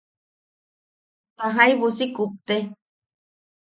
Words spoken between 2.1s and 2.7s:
kupte.